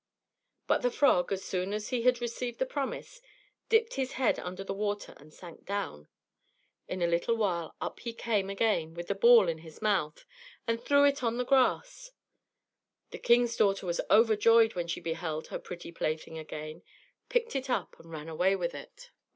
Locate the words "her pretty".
15.49-15.91